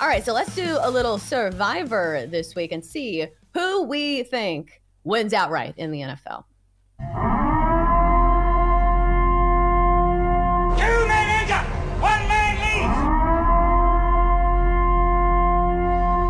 All 0.00 0.08
right, 0.08 0.24
so 0.24 0.32
let's 0.32 0.52
do 0.56 0.78
a 0.82 0.90
little 0.90 1.18
survivor 1.18 2.26
this 2.28 2.56
week 2.56 2.72
and 2.72 2.84
see 2.84 3.28
who 3.52 3.84
we 3.84 4.24
think 4.24 4.82
wins 5.04 5.32
outright 5.32 5.74
in 5.76 5.92
the 5.92 6.00
NFL. 6.00 6.42
Two 10.76 11.06
men 11.06 11.28
enter, 11.42 11.62
one 12.00 12.26
man 12.26 12.58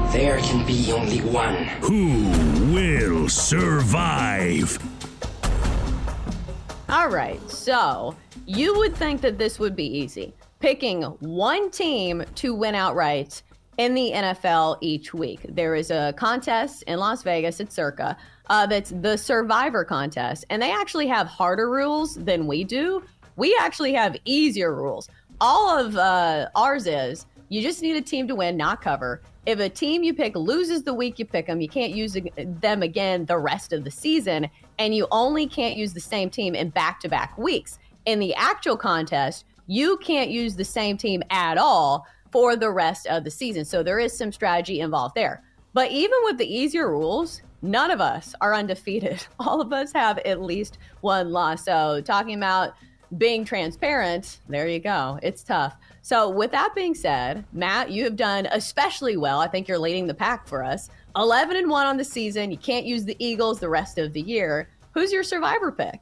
leaves. 0.02 0.12
There 0.12 0.38
can 0.40 0.66
be 0.66 0.92
only 0.92 1.20
one. 1.20 1.64
Who 1.80 2.30
will 2.74 3.30
survive? 3.30 4.78
All 6.90 7.08
right, 7.08 7.40
so 7.50 8.14
you 8.44 8.76
would 8.76 8.94
think 8.94 9.22
that 9.22 9.38
this 9.38 9.58
would 9.58 9.74
be 9.74 9.86
easy. 9.86 10.34
Picking 10.60 11.02
one 11.02 11.70
team 11.70 12.22
to 12.36 12.54
win 12.54 12.74
outright 12.74 13.42
in 13.78 13.94
the 13.94 14.12
NFL 14.14 14.78
each 14.80 15.12
week. 15.14 15.40
There 15.48 15.74
is 15.74 15.90
a 15.90 16.14
contest 16.16 16.82
in 16.86 16.98
Las 16.98 17.22
Vegas 17.22 17.60
at 17.60 17.72
Circa 17.72 18.16
uh, 18.50 18.66
that's 18.66 18.90
the 18.90 19.16
Survivor 19.16 19.84
contest, 19.84 20.44
and 20.50 20.60
they 20.60 20.70
actually 20.70 21.06
have 21.08 21.26
harder 21.26 21.70
rules 21.70 22.14
than 22.16 22.46
we 22.46 22.64
do. 22.64 23.02
We 23.36 23.56
actually 23.60 23.92
have 23.94 24.16
easier 24.24 24.74
rules. 24.74 25.08
All 25.40 25.78
of 25.78 25.96
uh, 25.96 26.48
ours 26.54 26.86
is 26.86 27.26
you 27.48 27.62
just 27.62 27.82
need 27.82 27.96
a 27.96 28.02
team 28.02 28.28
to 28.28 28.34
win, 28.34 28.56
not 28.56 28.80
cover. 28.80 29.20
If 29.46 29.58
a 29.58 29.68
team 29.68 30.02
you 30.02 30.14
pick 30.14 30.34
loses 30.36 30.82
the 30.82 30.94
week 30.94 31.18
you 31.18 31.26
pick 31.26 31.46
them, 31.46 31.60
you 31.60 31.68
can't 31.68 31.94
use 31.94 32.16
them 32.36 32.82
again 32.82 33.26
the 33.26 33.38
rest 33.38 33.72
of 33.72 33.84
the 33.84 33.90
season, 33.90 34.48
and 34.78 34.94
you 34.94 35.06
only 35.10 35.46
can't 35.46 35.76
use 35.76 35.92
the 35.92 36.00
same 36.00 36.30
team 36.30 36.54
in 36.54 36.70
back 36.70 37.00
to 37.00 37.08
back 37.08 37.36
weeks. 37.36 37.78
In 38.06 38.18
the 38.18 38.34
actual 38.34 38.76
contest, 38.76 39.44
you 39.66 39.96
can't 39.98 40.30
use 40.30 40.56
the 40.56 40.64
same 40.64 40.96
team 40.96 41.22
at 41.30 41.58
all 41.58 42.06
for 42.34 42.56
the 42.56 42.68
rest 42.68 43.06
of 43.06 43.22
the 43.22 43.30
season. 43.30 43.64
So 43.64 43.84
there 43.84 44.00
is 44.00 44.18
some 44.18 44.32
strategy 44.32 44.80
involved 44.80 45.14
there. 45.14 45.44
But 45.72 45.92
even 45.92 46.18
with 46.24 46.36
the 46.36 46.52
easier 46.52 46.90
rules, 46.90 47.42
none 47.62 47.92
of 47.92 48.00
us 48.00 48.34
are 48.40 48.52
undefeated. 48.52 49.24
All 49.38 49.60
of 49.60 49.72
us 49.72 49.92
have 49.92 50.18
at 50.18 50.42
least 50.42 50.78
one 51.00 51.30
loss. 51.30 51.64
So 51.64 52.00
talking 52.00 52.34
about 52.34 52.74
being 53.18 53.44
transparent, 53.44 54.38
there 54.48 54.66
you 54.66 54.80
go. 54.80 55.20
It's 55.22 55.44
tough. 55.44 55.76
So, 56.02 56.28
with 56.28 56.50
that 56.50 56.74
being 56.74 56.94
said, 56.94 57.44
Matt, 57.52 57.90
you 57.90 58.02
have 58.02 58.16
done 58.16 58.46
especially 58.50 59.16
well. 59.16 59.38
I 59.38 59.46
think 59.46 59.68
you're 59.68 59.78
leading 59.78 60.08
the 60.08 60.14
pack 60.14 60.48
for 60.48 60.64
us. 60.64 60.90
11 61.14 61.56
and 61.56 61.70
1 61.70 61.86
on 61.86 61.96
the 61.96 62.04
season. 62.04 62.50
You 62.50 62.58
can't 62.58 62.84
use 62.84 63.04
the 63.04 63.16
Eagles 63.20 63.60
the 63.60 63.68
rest 63.68 63.96
of 63.96 64.12
the 64.12 64.20
year. 64.20 64.68
Who's 64.92 65.12
your 65.12 65.22
survivor 65.22 65.70
pick? 65.70 66.00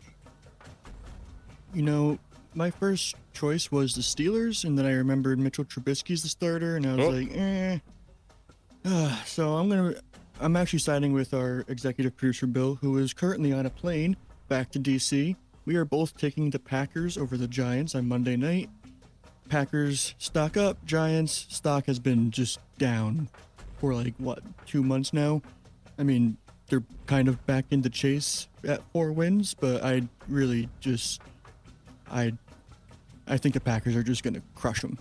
You 1.75 1.83
know, 1.83 2.19
my 2.55 2.71
first 2.71 3.17
choice 3.33 3.71
was 3.73 3.95
the 3.95 4.03
Steelers, 4.03 4.65
and 4.65 4.79
then 4.79 4.87
I 4.87 4.93
remembered 4.93 5.39
Mitchell 5.39 5.65
Trubisky's 5.65 6.23
the 6.23 6.29
starter, 6.29 6.77
and 6.77 6.87
I 6.87 6.95
was 6.97 7.07
Oh. 7.07 7.11
like, 7.11 7.31
eh. 7.37 7.79
Ah, 8.85 9.23
so 9.27 9.57
I'm 9.57 9.69
gonna, 9.69 9.95
I'm 10.41 10.57
actually 10.57 10.81
siding 10.81 11.13
with 11.13 11.35
our 11.35 11.65
executive 11.69 12.17
producer 12.17 12.47
Bill, 12.47 12.75
who 12.77 12.99
is 12.99 13.13
currently 13.13 13.53
on 13.53 13.65
a 13.67 13.71
plane 13.71 14.17
back 14.49 14.71
to 14.73 14.79
DC. 14.81 15.37
We 15.65 15.77
are 15.77 15.85
both 15.85 16.17
taking 16.17 16.51
the 16.51 16.59
Packers 16.59 17.17
over 17.17 17.37
the 17.37 17.47
Giants 17.47 17.95
on 17.95 18.09
Monday 18.09 18.37
night. 18.37 18.69
Packers 19.49 20.15
stock 20.19 20.57
up, 20.57 20.85
Giants 20.85 21.47
stock 21.51 21.87
has 21.87 21.99
been 21.99 22.31
just 22.31 22.59
down 22.79 23.29
for 23.79 23.95
like 23.95 24.15
what 24.19 24.43
two 24.67 24.83
months 24.83 25.13
now. 25.13 25.43
I 25.99 26.03
mean, 26.03 26.37
they're 26.69 26.83
kind 27.07 27.29
of 27.29 27.45
back 27.47 27.67
in 27.71 27.83
the 27.83 27.91
chase 27.91 28.49
at 28.65 28.83
four 28.93 29.13
wins, 29.13 29.55
but 29.55 29.85
I 29.85 30.03
really 30.29 30.69
just, 30.81 31.21
I, 32.13 32.33
I 33.27 33.37
think 33.37 33.55
the 33.55 33.61
Packers 33.61 33.97
are 33.97 34.03
just 34.03 34.23
gonna 34.23 34.43
crush 34.55 34.81
them. 34.81 34.99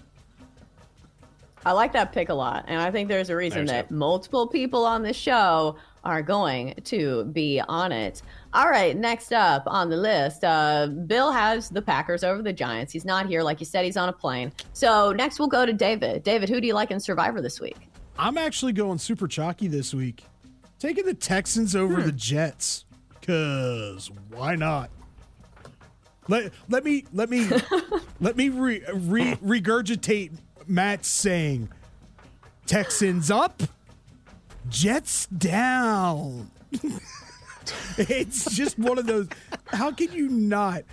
I 1.66 1.74
like 1.74 1.94
that 1.94 2.12
pick 2.12 2.30
a 2.30 2.34
lot. 2.34 2.66
And 2.68 2.82
I 2.82 2.92
think 2.92 3.08
there's 3.08 3.30
a 3.30 3.36
reason 3.36 3.66
that 3.68 3.92
multiple 3.92 4.48
people 4.48 4.86
on 4.86 5.04
the 5.04 5.14
show 5.14 5.76
are 6.04 6.22
going 6.24 6.74
to 6.86 7.26
be 7.26 7.62
on 7.68 7.92
it. 7.92 8.24
All 8.54 8.68
right, 8.70 8.98
next 8.98 9.32
up 9.32 9.64
on 9.68 9.90
the 9.90 9.98
list, 9.98 10.44
uh, 10.44 10.88
Bill 10.88 11.32
has 11.32 11.70
the 11.70 11.82
Packers 11.82 12.24
over 12.24 12.42
the 12.42 12.54
Giants. 12.54 12.92
He's 12.92 13.06
not 13.06 13.28
here. 13.28 13.44
Like 13.44 13.60
you 13.60 13.66
said, 13.66 13.86
he's 13.86 13.98
on 13.98 14.10
a 14.10 14.14
plane. 14.14 14.52
So 14.74 15.12
next 15.12 15.38
we'll 15.38 15.48
go 15.48 15.66
to 15.66 15.74
David. 15.74 16.24
David, 16.24 16.50
who 16.50 16.60
do 16.60 16.66
you 16.66 16.74
like 16.74 16.90
in 16.90 17.00
Survivor 17.00 17.42
this 17.42 17.62
week? 17.62 17.78
I'm 18.18 18.38
actually 18.38 18.74
going 18.74 18.98
super 18.98 19.28
chalky 19.28 19.68
this 19.68 19.94
week. 19.94 20.24
Taking 20.80 21.06
the 21.06 21.14
Texans 21.14 21.76
over 21.76 22.02
the 22.02 22.12
Jets. 22.12 22.86
Cause 23.22 24.10
why 24.30 24.56
not? 24.56 24.90
Let 26.32 26.54
let 26.70 26.86
me 26.86 27.04
let 27.12 27.30
me 27.30 27.50
let 28.22 28.38
me 28.38 28.48
re, 28.48 28.82
re, 28.94 29.36
regurgitate 29.44 30.32
Matt's 30.66 31.10
saying 31.10 31.68
Texans 32.66 33.30
up, 33.30 33.62
Jets 34.70 35.26
down. 35.26 36.50
it's 37.98 38.56
just 38.56 38.80
one 38.80 38.98
of 38.98 39.08
those. 39.08 39.28
How 39.68 39.92
can 39.92 40.14
you 40.14 40.30
not? 40.30 40.84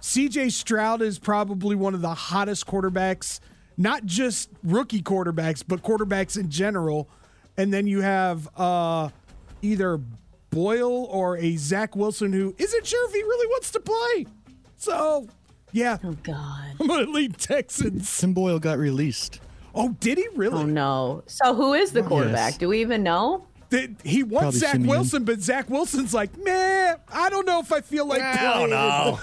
CJ 0.00 0.50
Stroud 0.50 1.00
is 1.00 1.20
probably 1.20 1.76
one 1.76 1.94
of 1.94 2.00
the 2.00 2.14
hottest 2.14 2.66
quarterbacks, 2.66 3.38
not 3.76 4.04
just 4.04 4.50
rookie 4.64 5.02
quarterbacks, 5.02 5.62
but 5.64 5.80
quarterbacks 5.80 6.36
in 6.36 6.50
general. 6.50 7.08
And 7.56 7.72
then 7.72 7.86
you 7.86 8.00
have 8.00 8.48
uh, 8.56 9.10
either 9.62 10.00
Boyle 10.50 11.04
or 11.04 11.36
a 11.36 11.56
Zach 11.56 11.94
Wilson 11.94 12.32
who 12.32 12.52
isn't 12.58 12.84
sure 12.84 13.08
if 13.08 13.14
he 13.14 13.22
really 13.22 13.46
wants 13.46 13.70
to 13.70 13.78
play. 13.80 14.26
So, 14.78 15.26
yeah, 15.72 15.98
Oh, 16.04 16.16
God. 16.22 16.64
I'm 16.80 16.86
going 16.86 17.04
to 17.04 17.10
lead 17.12 17.36
Texans. 17.38 18.16
Tim 18.18 18.32
Boyle 18.32 18.58
got 18.58 18.78
released. 18.78 19.40
Oh, 19.74 19.90
did 20.00 20.18
he 20.18 20.26
really? 20.34 20.62
Oh, 20.62 20.66
no. 20.66 21.22
So 21.26 21.54
who 21.54 21.74
is 21.74 21.92
the 21.92 22.02
quarterback? 22.02 22.52
Yes. 22.52 22.58
Do 22.58 22.68
we 22.68 22.80
even 22.80 23.02
know? 23.02 23.44
Did- 23.70 23.96
he 24.02 24.22
wants 24.22 24.40
Probably 24.42 24.58
Zach 24.60 24.70
Siemian. 24.72 24.88
Wilson, 24.88 25.24
but 25.24 25.40
Zach 25.40 25.68
Wilson's 25.68 26.14
like, 26.14 26.36
man, 26.42 26.96
I 27.12 27.28
don't 27.28 27.44
know 27.44 27.60
if 27.60 27.70
I 27.70 27.80
feel 27.82 28.06
like 28.06 28.22
I 28.22 28.36
playing. 28.36 28.70
don't 28.70 28.70
know. 28.70 29.18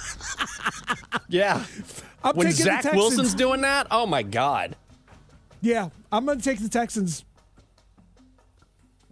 yeah. 1.30 1.66
I'm 2.24 2.36
When 2.36 2.48
taking 2.48 2.66
Zach 2.66 2.84
the 2.84 2.90
Texans. 2.90 2.96
Wilson's 2.96 3.34
doing 3.34 3.62
that, 3.62 3.88
oh 3.92 4.06
my 4.06 4.22
God. 4.24 4.76
Yeah, 5.62 5.90
I'm 6.12 6.26
going 6.26 6.38
to 6.38 6.44
take 6.44 6.60
the 6.60 6.70
Texans. 6.70 7.26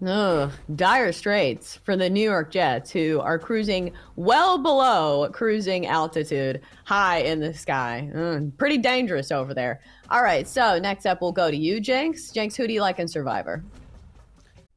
Ugh, 0.05 0.51
dire 0.75 1.11
straits 1.11 1.77
for 1.77 1.95
the 1.95 2.09
New 2.09 2.23
York 2.23 2.51
Jets, 2.51 2.91
who 2.91 3.19
are 3.21 3.39
cruising 3.39 3.93
well 4.15 4.57
below 4.57 5.29
cruising 5.31 5.87
altitude, 5.87 6.61
high 6.83 7.19
in 7.19 7.39
the 7.39 7.53
sky. 7.53 8.09
Mm, 8.13 8.57
pretty 8.57 8.77
dangerous 8.77 9.31
over 9.31 9.53
there. 9.53 9.79
All 10.09 10.23
right, 10.23 10.47
so 10.47 10.77
next 10.79 11.05
up, 11.05 11.21
we'll 11.21 11.31
go 11.31 11.49
to 11.49 11.57
you, 11.57 11.79
Jenks. 11.79 12.31
Jenks, 12.31 12.55
who 12.55 12.67
do 12.67 12.73
you 12.73 12.81
like 12.81 12.99
in 12.99 13.07
Survivor? 13.07 13.63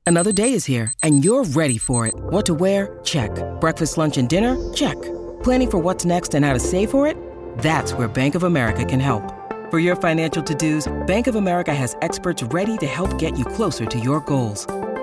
Another 0.06 0.31
day 0.31 0.52
is 0.52 0.64
here, 0.64 0.93
and 1.02 1.25
you're 1.25 1.43
ready 1.43 1.79
for 1.79 2.06
it. 2.06 2.14
What 2.17 2.46
to 2.46 2.55
wear? 2.55 3.00
Check. 3.02 3.31
Breakfast, 3.61 3.99
lunch, 3.99 4.19
and 4.19 4.29
dinner? 4.29 4.72
Check. 4.72 5.00
Planning 5.43 5.70
for 5.70 5.79
what's 5.79 6.05
next 6.05 6.34
and 6.34 6.44
how 6.44 6.52
to 6.52 6.61
save 6.61 6.93
for 6.93 7.08
it? 7.08 7.17
That's 7.58 7.93
where 7.93 8.06
Bank 8.06 8.37
of 8.37 8.44
America 8.44 8.84
can 8.84 9.00
help. 9.00 9.32
For 9.69 9.81
your 9.81 9.96
financial 9.96 10.44
to-dos, 10.44 10.87
Bank 11.08 11.26
of 11.26 11.34
America 11.34 11.75
has 11.75 11.96
experts 12.02 12.44
ready 12.44 12.76
to 12.76 12.87
help 12.87 13.19
get 13.19 13.37
you 13.37 13.44
closer 13.44 13.84
to 13.84 13.99
your 13.99 14.20
goals. 14.20 14.64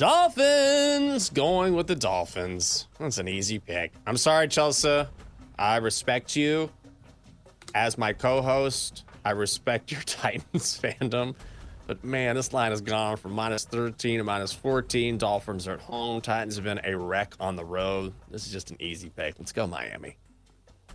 Dolphins 0.00 1.28
going 1.28 1.74
with 1.74 1.86
the 1.86 1.94
Dolphins. 1.94 2.88
That's 2.98 3.18
an 3.18 3.28
easy 3.28 3.58
pick. 3.58 3.92
I'm 4.06 4.16
sorry, 4.16 4.48
Chelsea. 4.48 5.04
I 5.58 5.76
respect 5.76 6.34
you 6.34 6.70
as 7.74 7.98
my 7.98 8.14
co-host. 8.14 9.04
I 9.26 9.32
respect 9.32 9.92
your 9.92 10.00
Titans 10.06 10.80
fandom. 10.80 11.34
But 11.86 12.02
man, 12.02 12.34
this 12.34 12.54
line 12.54 12.70
has 12.70 12.80
gone 12.80 13.18
from 13.18 13.32
minus 13.32 13.66
13 13.66 14.16
to 14.16 14.24
minus 14.24 14.54
14. 14.54 15.18
Dolphins 15.18 15.68
are 15.68 15.74
at 15.74 15.80
home. 15.82 16.22
Titans 16.22 16.54
have 16.54 16.64
been 16.64 16.80
a 16.82 16.96
wreck 16.96 17.34
on 17.38 17.56
the 17.56 17.64
road. 17.66 18.14
This 18.30 18.46
is 18.46 18.52
just 18.54 18.70
an 18.70 18.78
easy 18.80 19.10
pick. 19.10 19.34
Let's 19.38 19.52
go, 19.52 19.66
Miami. 19.66 20.16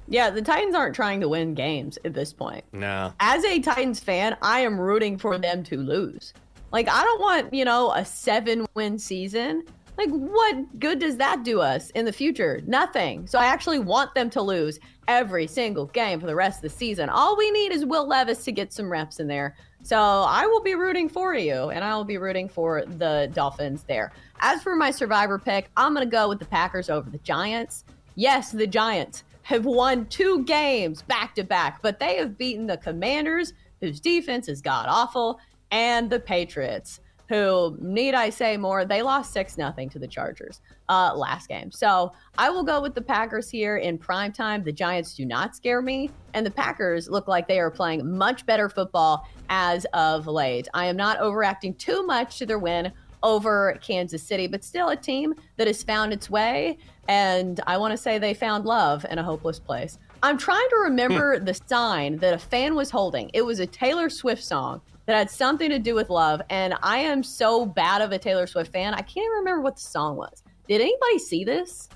Yeah, 0.08 0.31
the 0.31 0.42
Titans 0.42 0.74
aren't 0.74 0.96
trying 0.96 1.22
to 1.22 1.30
win 1.30 1.54
games 1.54 2.00
at 2.06 2.16
this 2.16 2.34
point. 2.34 2.66
No. 2.74 3.13
As 3.19 3.44
a 3.46 3.60
Titans 3.60 4.00
fan, 4.00 4.36
I 4.42 4.62
am 4.62 4.80
rooting 4.80 5.19
for 5.19 5.38
them 5.38 5.63
to 5.66 5.78
lose. 5.78 6.34
Like, 6.75 6.89
I 6.89 7.06
don't 7.06 7.22
want, 7.22 7.54
you 7.54 7.63
know, 7.63 7.94
a 7.94 8.04
seven 8.04 8.66
win 8.74 9.00
season. 9.00 9.63
Like, 9.98 10.10
what 10.10 10.77
good 10.77 11.00
does 11.00 11.16
that 11.16 11.45
do 11.45 11.62
us 11.62 11.89
in 11.92 12.04
the 12.04 12.12
future? 12.12 12.60
Nothing. 12.68 13.27
So 13.27 13.39
I 13.39 13.45
actually 13.45 13.80
want 13.80 14.13
them 14.13 14.30
to 14.31 14.42
lose 14.42 14.77
every 15.07 15.48
single 15.48 15.86
game 15.86 16.19
for 16.19 16.25
the 16.25 16.36
rest 16.36 16.57
of 16.57 16.63
the 16.63 16.77
season. 16.77 17.07
All 17.07 17.38
we 17.38 17.50
need 17.50 17.72
is 17.72 17.86
Will 17.86 18.06
Levis 18.06 18.44
to 18.44 18.51
get 18.51 18.74
some 18.74 18.92
reps 18.92 19.22
in 19.22 19.27
there. 19.27 19.56
So 19.83 19.98
I 19.98 20.45
will 20.48 20.62
be 20.62 20.75
rooting 20.75 21.07
for 21.07 21.33
you, 21.33 21.69
and 21.69 21.81
I 21.81 21.95
will 21.95 22.04
be 22.04 22.18
rooting 22.18 22.50
for 22.50 22.83
the 22.86 23.31
Dolphins 23.33 23.83
there. 23.83 24.12
As 24.42 24.62
for 24.62 24.75
my 24.75 24.92
survivor 24.92 25.39
pick, 25.39 25.69
I'm 25.77 25.94
going 25.94 26.06
to 26.06 26.12
go 26.12 26.27
with 26.27 26.39
the 26.39 26.45
Packers 26.45 26.89
over 26.89 27.10
the 27.10 27.19
Giants. 27.19 27.86
Yes, 28.16 28.51
the 28.51 28.68
Giants 28.68 29.24
have 29.44 29.63
won 29.63 30.07
two 30.07 30.44
games 30.44 31.04
back 31.04 31.36
to 31.36 31.44
back, 31.45 31.81
but 31.81 32.01
they 32.01 32.18
have 32.18 32.38
beaten 32.38 32.68
the 32.68 32.75
Commanders, 32.75 33.54
whose 33.80 34.01
defense 34.01 34.50
is 34.50 34.62
god 34.62 34.88
awful, 34.89 35.39
and 35.75 36.10
the 36.10 36.22
Patriots, 36.22 37.01
who 37.27 37.75
need 37.81 38.13
I 38.13 38.30
say 38.30 38.56
more? 38.56 38.86
They 38.86 39.01
lost 39.01 39.33
six 39.33 39.57
nothing 39.57 39.89
to 39.89 40.00
the 40.00 40.07
Chargers 40.07 40.62
uh, 40.88 41.13
last 41.13 41.50
game. 41.50 41.69
So 41.69 42.13
I 42.38 42.50
will 42.50 42.63
go 42.63 42.81
with 42.81 42.95
the 42.95 43.01
Packers 43.01 43.50
here 43.50 43.75
in 43.75 43.98
prime 43.98 44.31
time. 44.31 44.63
The 44.63 44.72
Giants 44.72 45.16
do 45.16 45.25
not 45.25 45.54
scare 45.54 45.81
me, 45.81 46.12
and 46.33 46.45
the 46.45 46.51
Packers 46.51 47.10
look 47.10 47.27
like 47.27 47.50
they 47.50 47.60
are 47.60 47.69
playing 47.69 48.18
much 48.18 48.45
better 48.45 48.69
football 48.69 49.27
as 49.50 49.86
of 49.94 50.27
late. 50.27 50.69
I 50.74 50.86
am 50.86 50.95
not 50.95 51.19
overacting 51.19 51.74
too 51.74 52.06
much 52.06 52.38
to 52.38 52.45
their 52.45 52.60
win 52.60 52.94
over 53.22 53.77
Kansas 53.81 54.24
City, 54.24 54.48
but 54.48 54.63
still 54.63 54.89
a 54.89 54.95
team 54.95 55.33
that 55.57 55.68
has 55.68 55.83
found 55.83 56.13
its 56.13 56.30
way. 56.30 56.77
And 57.10 57.60
I 57.68 57.75
want 57.75 57.92
to 57.92 57.98
say 57.98 58.18
they 58.18 58.33
found 58.33 58.63
love 58.63 59.06
in 59.10 59.18
a 59.18 59.24
hopeless 59.24 59.60
place. 59.60 59.98
I'm 60.24 60.38
trying 60.38 60.69
to 60.69 60.77
remember 60.83 61.38
the 61.39 61.54
sign 61.68 62.18
that 62.19 62.33
a 62.33 62.38
fan 62.38 62.75
was 62.75 62.92
holding. 62.92 63.30
It 63.33 63.42
was 63.42 63.60
a 63.60 63.68
Taylor 63.68 64.10
Swift 64.10 64.44
song 64.44 64.81
that 65.06 65.16
had 65.16 65.30
something 65.30 65.69
to 65.69 65.80
do 65.80 65.96
with 65.96 66.10
love. 66.10 66.42
And 66.50 66.75
I 66.81 66.98
am 67.00 67.24
so 67.24 67.66
bad 67.66 68.02
of 68.02 68.12
a 68.12 68.18
Taylor 68.18 68.48
Swift 68.48 68.72
fan. 68.72 68.94
I 68.94 69.02
can't 69.02 69.18
even 69.25 69.31
remember 69.40 69.62
what 69.62 69.75
the 69.75 69.81
song 69.81 70.16
was. 70.16 70.44
Did 70.68 70.81
anybody 70.81 71.19
see 71.19 71.44
this? 71.44 71.90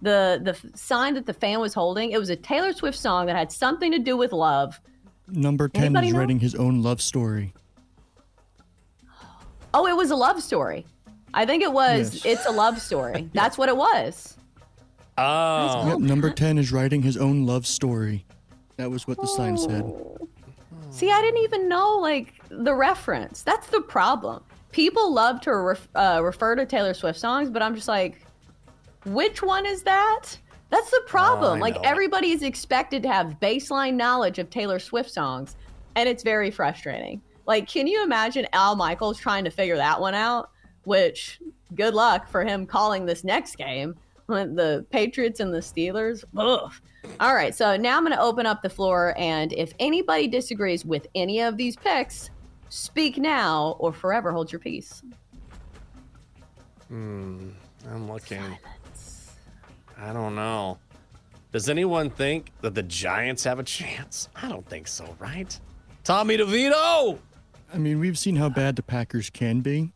The 0.00 0.40
the 0.42 0.50
f- 0.50 0.64
sign 0.74 1.14
that 1.14 1.26
the 1.26 1.32
fan 1.32 1.60
was 1.60 1.74
holding. 1.74 2.12
It 2.12 2.18
was 2.18 2.30
a 2.30 2.36
Taylor 2.36 2.72
Swift 2.72 2.98
song 2.98 3.26
that 3.26 3.36
had 3.36 3.52
something 3.52 3.92
to 3.92 3.98
do 3.98 4.16
with 4.16 4.32
love. 4.32 4.80
Number 5.28 5.68
10 5.68 5.84
Anybody 5.84 6.08
is 6.08 6.12
know? 6.12 6.18
writing 6.18 6.40
his 6.40 6.54
own 6.54 6.82
love 6.82 7.00
story. 7.00 7.54
Oh, 9.74 9.86
it 9.86 9.96
was 9.96 10.10
a 10.10 10.16
love 10.16 10.42
story. 10.42 10.84
I 11.34 11.46
think 11.46 11.62
it 11.62 11.72
was. 11.72 12.24
Yes. 12.24 12.38
It's 12.38 12.46
a 12.46 12.50
love 12.50 12.80
story. 12.80 13.30
That's 13.34 13.56
what 13.56 13.68
it 13.68 13.76
was. 13.76 14.36
Oh. 15.16 15.88
Yep, 15.88 15.98
number 16.00 16.30
10 16.30 16.58
is 16.58 16.72
writing 16.72 17.02
his 17.02 17.16
own 17.16 17.46
love 17.46 17.66
story. 17.66 18.26
That 18.76 18.90
was 18.90 19.06
what 19.06 19.20
the 19.20 19.26
sign 19.26 19.56
said. 19.56 19.82
Oh. 19.82 20.28
See, 20.92 21.10
I 21.10 21.22
didn't 21.22 21.42
even 21.42 21.70
know 21.70 21.96
like 21.98 22.34
the 22.50 22.74
reference. 22.74 23.42
That's 23.42 23.66
the 23.68 23.80
problem. 23.80 24.44
People 24.72 25.12
love 25.12 25.40
to 25.40 25.56
ref- 25.56 25.88
uh, 25.94 26.20
refer 26.22 26.54
to 26.54 26.66
Taylor 26.66 26.92
Swift 26.92 27.18
songs, 27.18 27.48
but 27.48 27.62
I'm 27.62 27.74
just 27.74 27.88
like, 27.88 28.20
which 29.06 29.42
one 29.42 29.64
is 29.64 29.82
that? 29.84 30.26
That's 30.68 30.90
the 30.90 31.02
problem. 31.06 31.56
I 31.56 31.60
like 31.60 31.78
everybody 31.82 32.30
is 32.30 32.42
expected 32.42 33.02
to 33.04 33.08
have 33.08 33.40
baseline 33.40 33.94
knowledge 33.94 34.38
of 34.38 34.50
Taylor 34.50 34.78
Swift 34.78 35.10
songs, 35.10 35.56
and 35.96 36.08
it's 36.08 36.22
very 36.22 36.50
frustrating. 36.50 37.22
Like, 37.46 37.68
can 37.68 37.86
you 37.86 38.02
imagine 38.04 38.46
Al 38.52 38.76
Michaels 38.76 39.18
trying 39.18 39.44
to 39.44 39.50
figure 39.50 39.76
that 39.76 39.98
one 39.98 40.14
out? 40.14 40.50
Which, 40.84 41.40
good 41.74 41.94
luck 41.94 42.28
for 42.28 42.44
him 42.44 42.66
calling 42.66 43.06
this 43.06 43.24
next 43.24 43.56
game. 43.56 43.96
The 44.28 44.86
Patriots 44.90 45.40
and 45.40 45.52
the 45.52 45.58
Steelers. 45.58 46.24
Ugh. 46.36 46.72
All 47.20 47.34
right, 47.34 47.54
so 47.54 47.76
now 47.76 47.96
I'm 47.96 48.04
going 48.04 48.16
to 48.16 48.22
open 48.22 48.46
up 48.46 48.62
the 48.62 48.70
floor, 48.70 49.14
and 49.18 49.52
if 49.52 49.72
anybody 49.78 50.28
disagrees 50.28 50.84
with 50.84 51.06
any 51.14 51.40
of 51.40 51.56
these 51.56 51.76
picks, 51.76 52.30
speak 52.68 53.18
now 53.18 53.76
or 53.78 53.92
forever 53.92 54.32
hold 54.32 54.52
your 54.52 54.60
peace. 54.60 55.02
Hmm. 56.88 57.50
I'm 57.90 58.10
looking. 58.10 58.38
Silence. 58.38 59.32
I 59.98 60.12
don't 60.12 60.34
know. 60.34 60.78
Does 61.52 61.68
anyone 61.68 62.10
think 62.10 62.52
that 62.60 62.74
the 62.74 62.82
Giants 62.82 63.44
have 63.44 63.58
a 63.58 63.64
chance? 63.64 64.28
I 64.36 64.48
don't 64.48 64.66
think 64.68 64.88
so, 64.88 65.14
right? 65.18 65.58
Tommy 66.04 66.36
DeVito. 66.38 67.18
I 67.74 67.78
mean, 67.78 67.98
we've 67.98 68.18
seen 68.18 68.36
how 68.36 68.48
bad 68.48 68.76
the 68.76 68.82
Packers 68.82 69.30
can 69.30 69.60
be. 69.60 69.92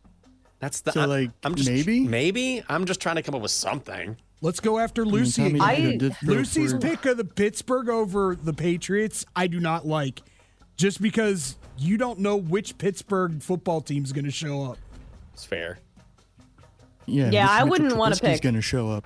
That's 0.59 0.81
the 0.81 0.91
So, 0.91 1.01
I'm- 1.01 1.09
like, 1.09 1.31
I'm 1.43 1.55
just, 1.55 1.69
maybe? 1.69 1.99
maybe 2.01 2.63
I'm 2.67 2.85
just 2.85 2.99
trying 2.99 3.17
to 3.17 3.21
come 3.21 3.35
up 3.35 3.41
with 3.41 3.51
something. 3.51 4.17
Let's 4.41 4.59
go 4.59 4.77
after 4.79 5.05
Lucy. 5.05 5.41
Tommy 5.43 5.59
again. 5.59 5.93
DeVito 5.93 5.99
did 5.99 6.15
throw 6.17 6.33
Lucy's 6.35 6.71
for- 6.73 6.79
pick 6.79 7.05
of 7.05 7.17
the 7.17 7.25
Pittsburgh 7.25 7.89
over 7.89 8.35
the 8.35 8.53
Patriots, 8.53 9.25
I 9.35 9.47
do 9.47 9.59
not 9.59 9.85
like, 9.87 10.21
just 10.75 11.01
because 11.01 11.55
you 11.77 11.97
don't 11.97 12.19
know 12.19 12.35
which 12.35 12.77
Pittsburgh 12.77 13.41
football 13.41 13.81
team's 13.81 14.11
going 14.11 14.25
to 14.25 14.31
show 14.31 14.63
up. 14.63 14.77
It's 15.33 15.43
fair. 15.45 15.79
Yeah, 17.05 17.29
Yeah, 17.31 17.47
I 17.49 17.63
wouldn't 17.63 17.95
wanna 17.95 18.15
pick. 18.15 18.31
He's 18.31 18.39
going 18.41 18.55
to 18.55 18.61
show 18.61 18.89
up. 18.91 19.05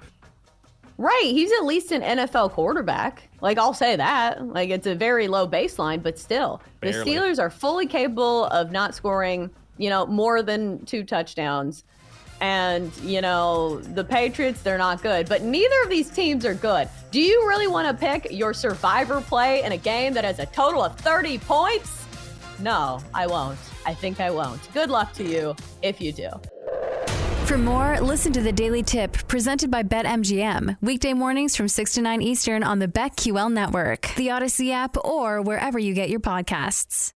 Right, 0.97 1.21
he's 1.25 1.51
at 1.51 1.65
least 1.65 1.91
an 1.91 2.01
NFL 2.01 2.51
quarterback. 2.51 3.27
Like 3.41 3.57
I'll 3.57 3.73
say 3.73 3.95
that. 3.95 4.45
Like 4.47 4.69
it's 4.69 4.85
a 4.87 4.93
very 4.95 5.27
low 5.27 5.47
baseline, 5.47 6.01
but 6.03 6.17
still, 6.19 6.61
the 6.81 6.87
Steelers 6.89 7.39
are 7.39 7.49
fully 7.49 7.87
capable 7.87 8.45
of 8.47 8.71
not 8.71 8.93
scoring, 8.95 9.49
you 9.77 9.89
know, 9.89 10.05
more 10.05 10.41
than 10.41 10.85
two 10.85 11.03
touchdowns. 11.03 11.83
And, 12.39 12.91
you 13.03 13.21
know, 13.21 13.79
the 13.79 14.03
Patriots, 14.03 14.63
they're 14.63 14.77
not 14.77 15.03
good. 15.03 15.29
But 15.29 15.43
neither 15.43 15.81
of 15.83 15.89
these 15.89 16.09
teams 16.09 16.43
are 16.43 16.55
good. 16.55 16.89
Do 17.11 17.21
you 17.21 17.47
really 17.47 17.67
want 17.67 17.87
to 17.87 17.93
pick 17.93 18.31
your 18.31 18.53
survivor 18.53 19.21
play 19.21 19.63
in 19.63 19.73
a 19.73 19.77
game 19.77 20.13
that 20.13 20.23
has 20.23 20.39
a 20.39 20.47
total 20.47 20.83
of 20.83 20.97
30 20.97 21.37
points? 21.39 22.05
No, 22.59 22.99
I 23.13 23.27
won't. 23.27 23.59
I 23.85 23.93
think 23.93 24.19
I 24.19 24.31
won't. 24.31 24.61
Good 24.73 24.89
luck 24.89 25.13
to 25.13 25.23
you 25.23 25.55
if 25.81 26.01
you 26.01 26.11
do. 26.11 26.29
For 27.45 27.57
more, 27.57 27.99
listen 27.99 28.31
to 28.33 28.41
the 28.41 28.51
Daily 28.51 28.81
Tip 28.81 29.27
presented 29.27 29.69
by 29.69 29.83
BetMGM. 29.83 30.77
Weekday 30.81 31.13
mornings 31.13 31.55
from 31.55 31.67
6 31.67 31.93
to 31.93 32.01
9 32.01 32.21
Eastern 32.21 32.63
on 32.63 32.79
the 32.79 32.87
BetQL 32.87 33.51
network, 33.51 34.13
the 34.15 34.27
Audacy 34.27 34.71
app, 34.71 34.95
or 35.03 35.41
wherever 35.41 35.77
you 35.77 35.93
get 35.93 36.09
your 36.09 36.21
podcasts. 36.21 37.11